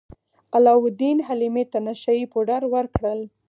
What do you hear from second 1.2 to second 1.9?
حلیمې ته